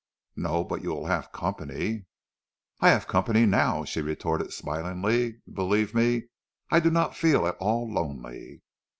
[0.35, 2.07] "No, but you will have company."
[2.79, 6.23] "I have company now," she retorted smilingly, "and believe me
[6.71, 8.63] I do not feel at all lonely."